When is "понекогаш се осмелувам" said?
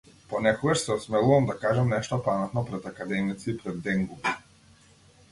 0.29-1.43